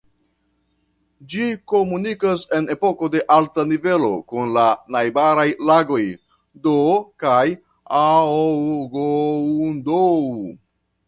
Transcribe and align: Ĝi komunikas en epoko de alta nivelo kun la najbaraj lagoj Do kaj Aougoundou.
Ĝi 1.33 1.49
komunikas 1.73 2.45
en 2.59 2.69
epoko 2.75 3.09
de 3.15 3.21
alta 3.35 3.65
nivelo 3.73 4.09
kun 4.31 4.49
la 4.57 4.65
najbaraj 4.97 5.45
lagoj 5.71 6.01
Do 6.65 6.75
kaj 7.25 7.45
Aougoundou. 8.01 10.19